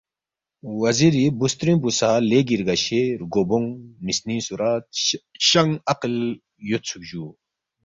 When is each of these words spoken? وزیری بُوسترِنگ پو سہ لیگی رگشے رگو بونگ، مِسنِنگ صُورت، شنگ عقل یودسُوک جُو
وزیری 0.81 1.25
بُوسترِنگ 1.37 1.79
پو 1.83 1.89
سہ 1.97 2.09
لیگی 2.29 2.55
رگشے 2.61 3.01
رگو 3.19 3.41
بونگ، 3.49 3.67
مِسنِنگ 4.05 4.41
صُورت، 4.47 4.85
شنگ 5.49 5.71
عقل 5.91 6.13
یودسُوک 6.69 7.03
جُو 7.09 7.25